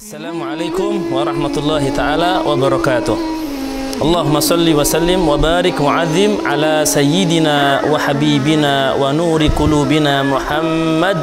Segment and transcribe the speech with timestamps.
[0.00, 3.20] Assalamualaikum warahmatullahi taala wabarakatuh.
[4.00, 10.24] Allahumma salli wa sallim wa barik wa azim ala sayyidina wa habibina wa nuri qulubina
[10.24, 11.20] Muhammad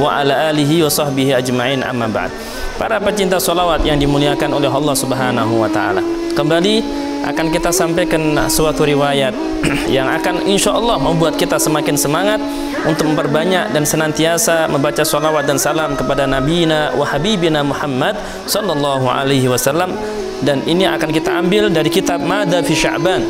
[0.00, 2.32] wa ala alihi wa sahbihi ajma'in amma ba'd.
[2.80, 6.00] Para pecinta salawat yang dimuliakan oleh Allah Subhanahu wa taala.
[6.32, 6.80] Kembali
[7.24, 9.32] akan kita sampaikan suatu riwayat
[9.96, 12.40] yang akan insya Allah membuat kita semakin semangat
[12.84, 19.48] untuk memperbanyak dan senantiasa membaca salawat dan salam kepada Nabi wa Habibina Muhammad sallallahu alaihi
[19.48, 19.96] wasallam.
[20.44, 23.24] Dan ini akan kita ambil dari kitab Mada fi Sya'ban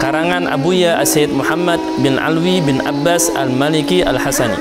[0.00, 4.56] karangan Abuya Asyid Muhammad bin Alwi bin Abbas Al-Maliki Al-Hasani.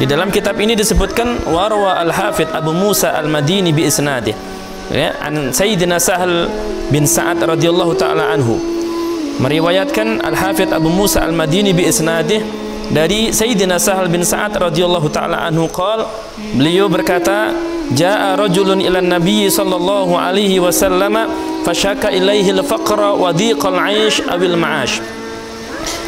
[0.00, 4.49] Di dalam kitab ini disebutkan warwa Al-Hafidh Abu Musa Al-Madini bi isnadih
[4.90, 6.50] ya an Sayyidina Sahal
[6.90, 8.58] bin Sa'ad radhiyallahu taala anhu
[9.38, 12.42] meriwayatkan Al-Hafidh Abu Musa Al-Madini bi isnadih
[12.90, 16.04] dari Sayyidina Sahal bin Sa'ad radhiyallahu taala anhu qal
[16.58, 17.54] beliau berkata
[17.94, 21.14] jaa rajulun ila nabi sallallahu alaihi wasallam
[21.62, 24.98] fashaka ilaihi al-faqra wa dhiqal 'aish awil ma'ash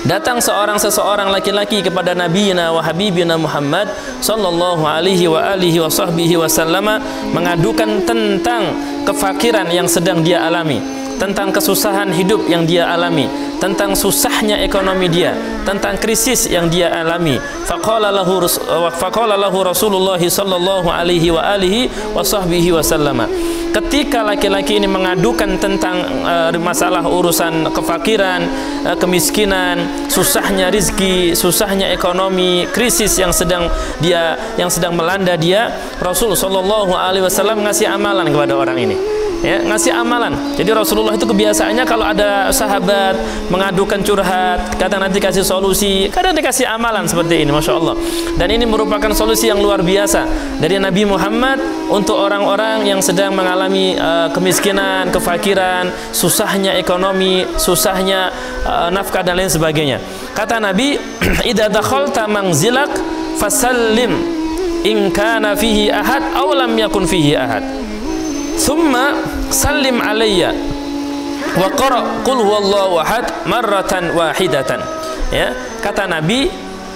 [0.02, 3.86] Datang seorang seseorang laki-laki kepada Nabi wa habibina Muhammad
[4.18, 6.98] sallallahu alaihi wa alihi wa sahbihi wasallam
[7.30, 8.74] mengadukan tentang
[9.06, 10.82] kefakiran yang sedang dia alami,
[11.22, 13.30] tentang kesusahan hidup yang dia alami,
[13.62, 17.38] tentang susahnya ekonomi dia, tentang krisis yang dia alami.
[17.62, 18.42] Faqala lahu
[18.98, 23.22] faqala lahu Rasulullah sallallahu alaihi wa alihi wa sahbihi wasallam.
[23.72, 28.44] Ketika laki-laki ini mengadukan tentang uh, masalah urusan kefakiran,
[28.84, 33.72] uh, kemiskinan, susahnya rizki, susahnya ekonomi, krisis yang sedang
[34.04, 35.72] dia yang sedang melanda dia,
[36.04, 40.32] Rasul sallallahu alaihi wasallam ngasih amalan kepada orang ini ya ngasih amalan.
[40.54, 43.18] Jadi Rasulullah itu kebiasaannya kalau ada sahabat
[43.50, 47.98] mengadukan curhat kadang nanti kasih solusi kadang dikasih amalan seperti ini Masya Allah.
[48.38, 50.24] Dan ini merupakan solusi yang luar biasa
[50.62, 51.58] dari Nabi Muhammad
[51.90, 58.30] untuk orang-orang yang sedang mengalami uh, kemiskinan kefakiran susahnya ekonomi susahnya
[58.64, 59.98] uh, nafkah dan lain sebagainya.
[60.32, 60.96] Kata Nabi
[61.50, 62.94] idza dakhalta mangzilak
[63.42, 64.22] fasallim
[64.86, 67.81] in kana fihi ahad aw lam yakun fihi ahad
[68.62, 69.18] Thumma
[69.50, 70.54] sallim alayya
[71.58, 74.78] wa qara qul huwallahu ahad marratan wahidatan.
[75.34, 75.50] Ya,
[75.82, 76.46] kata Nabi,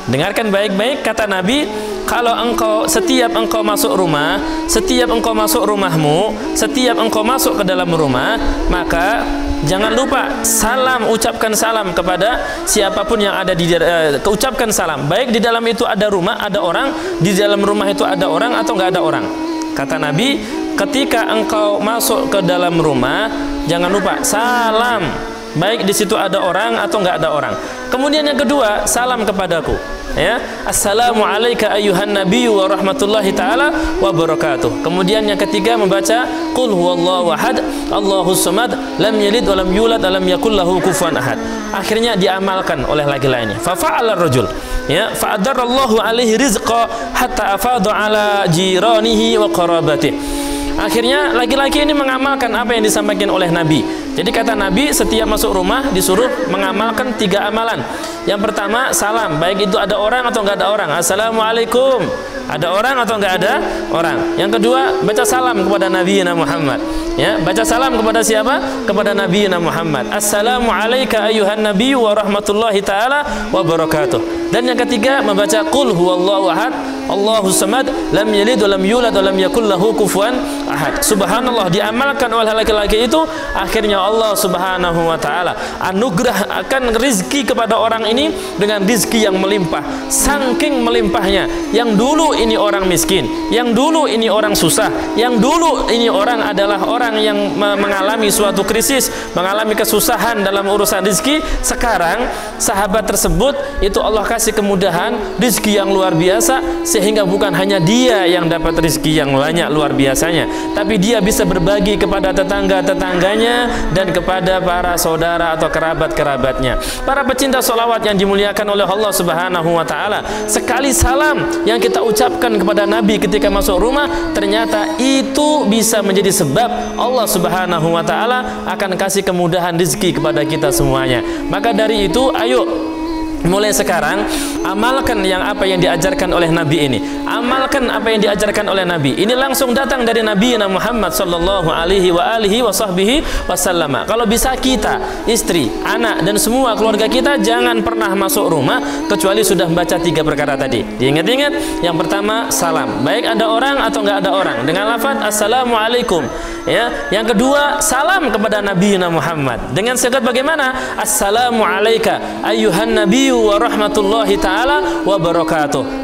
[0.06, 1.66] dengarkan baik-baik kata Nabi,
[2.06, 4.38] kalau engkau setiap engkau masuk rumah,
[4.70, 8.38] setiap engkau masuk rumahmu, setiap engkau masuk ke dalam rumah,
[8.70, 9.26] maka
[9.66, 15.10] jangan lupa salam ucapkan salam kepada siapa pun yang ada di uh, ucapkan salam.
[15.10, 18.78] Baik di dalam itu ada rumah, ada orang, di dalam rumah itu ada orang atau
[18.78, 19.26] enggak ada orang.
[19.74, 20.40] Kata Nabi,
[20.76, 23.32] ketika engkau masuk ke dalam rumah
[23.64, 25.08] jangan lupa salam.
[25.56, 27.56] Baik di situ ada orang atau enggak ada orang.
[27.88, 29.72] Kemudian yang kedua salam kepadaku.
[30.12, 34.84] Ya assalamu ayuhan nabiyyu wa rahmatullahi taala wa barakatuh.
[34.84, 40.12] Kemudian yang ketiga membaca qul huwallahu ahad allahus samad lam yalid wa lam yulad wa
[40.12, 41.40] lam yakul lahu kufuwan ahad.
[41.72, 44.44] Akhirnya diamalkan oleh laki-laki ini fa fa'ala rajul.
[44.92, 46.84] Ya fa adarallahu alaihi rizqa
[47.16, 53.80] hatta afada ala jiranihi wa qarabatihi Akhirnya laki-laki ini mengamalkan apa yang disampaikan oleh Nabi.
[54.12, 57.80] Jadi kata Nabi setiap masuk rumah disuruh mengamalkan tiga amalan.
[58.28, 60.90] Yang pertama salam, baik itu ada orang atau enggak ada orang.
[60.92, 62.04] Assalamualaikum.
[62.46, 63.52] Ada orang atau enggak ada
[63.90, 64.38] orang.
[64.38, 66.78] Yang kedua baca salam kepada Nabi Muhammad.
[67.16, 68.60] Ya, baca salam kepada siapa?
[68.84, 70.12] Kepada Nabi Muhammad.
[70.12, 74.52] Assalamu alayka ayuhan nabi wa rahmatullahi taala wa barakatuh.
[74.52, 76.70] Dan yang ketiga membaca qul huwallahu ahad
[77.10, 80.38] Allahu samad lam yalid wa lam yulad lam yakul lahu kufuwan
[80.70, 81.02] ahad.
[81.02, 83.18] Subhanallah diamalkan oleh laki-laki itu
[83.56, 88.30] akhirnya Allah Subhanahu wa taala anugerah akan rizki kepada orang ini
[88.60, 89.82] dengan rizki yang melimpah.
[90.12, 96.06] Saking melimpahnya yang dulu ini orang miskin, yang dulu ini orang susah, yang dulu ini
[96.12, 101.40] orang adalah orang yang mengalami suatu krisis, mengalami kesusahan dalam urusan rizki.
[101.64, 102.28] Sekarang
[102.60, 108.50] sahabat tersebut itu Allah kasih kemudahan, rizki yang luar biasa sehingga bukan hanya dia yang
[108.50, 114.98] dapat rezeki yang banyak luar biasanya tapi dia bisa berbagi kepada tetangga-tetangganya dan kepada para
[114.98, 121.64] saudara atau kerabat-kerabatnya para pecinta solawat yang dimuliakan oleh Allah subhanahu wa ta'ala sekali salam
[121.64, 127.94] yang kita ucapkan kepada Nabi ketika masuk rumah ternyata itu bisa menjadi sebab Allah subhanahu
[127.94, 131.22] wa ta'ala akan kasih kemudahan rezeki kepada kita semuanya.
[131.48, 132.94] Maka dari itu ayo
[133.44, 134.24] mulai sekarang
[134.66, 136.98] amalkan yang apa yang diajarkan oleh Nabi ini.
[137.26, 139.14] Amalkan apa yang diajarkan oleh Nabi.
[139.18, 144.08] Ini langsung datang dari Nabi Muhammad sallallahu alaihi wa alihi wa sahbihi wasallam.
[144.08, 144.98] Kalau bisa kita
[145.28, 150.58] istri anak dan semua keluarga kita jangan pernah masuk rumah kecuali sudah membaca tiga perkara
[150.58, 150.82] tadi.
[150.96, 151.82] Diingat-ingat?
[151.84, 153.04] Yang pertama salam.
[153.06, 154.58] Baik ada orang atau enggak ada orang.
[154.64, 156.24] Dengan lafaz assalamualaikum.
[156.66, 157.10] Ya.
[157.14, 159.76] Yang kedua salam kepada Nabi Muhammad.
[159.76, 160.98] Dengan sekat bagaimana?
[160.98, 165.16] Assalamu alayka ayuhan nabiyyu wa rahmatullahi taala wa.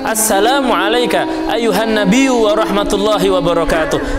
[0.03, 3.41] Assalamu alayka ayuhan nabiyyu wa rahmatullahi wa.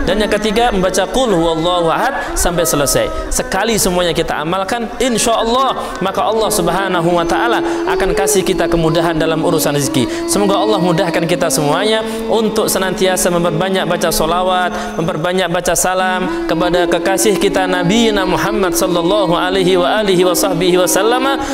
[0.08, 3.10] Dan yang ketiga membaca qul huwallahu ahad sampai selesai.
[3.30, 9.44] Sekali semuanya kita amalkan insyaallah maka Allah Subhanahu wa taala akan kasih kita kemudahan dalam
[9.44, 10.30] urusan rezeki.
[10.32, 12.02] Semoga Allah mudahkan kita semuanya
[12.32, 19.78] untuk senantiasa memperbanyak baca solawat, memperbanyak baca salam kepada kekasih kita Nabi Muhammad sallallahu alaihi
[19.80, 20.78] wa alihi wa sahbihi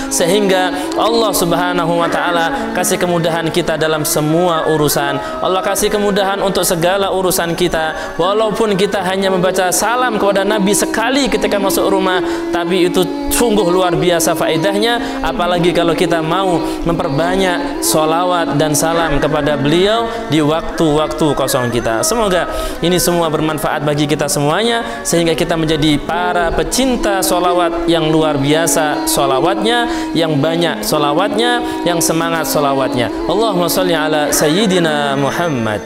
[0.09, 5.15] sehingga Allah Subhanahu wa taala kasih kemudahan kita dalam semua urusan.
[5.39, 8.15] Allah kasih kemudahan untuk segala urusan kita.
[8.19, 12.19] Walaupun kita hanya membaca salam kepada Nabi sekali ketika masuk rumah,
[12.51, 13.07] tapi itu
[13.39, 20.43] sungguh luar biasa faedahnya apalagi kalau kita mau memperbanyak solawat dan salam kepada beliau di
[20.43, 22.03] waktu-waktu kosong kita.
[22.03, 22.51] Semoga
[22.83, 29.07] ini semua bermanfaat bagi kita semuanya sehingga kita menjadi para pecinta solawat yang luar biasa
[29.07, 30.83] solawatnya yang banyak
[31.29, 35.81] solawatnya yang semangat solawatnya Allahumma salli ala Sayyidina Muhammad